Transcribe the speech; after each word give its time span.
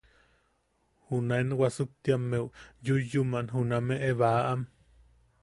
Junaen 1.09 1.53
wasuktiammeu 1.59 2.47
yuyyuman 2.91 3.53
juname 3.53 3.95
baʼam. 4.25 4.61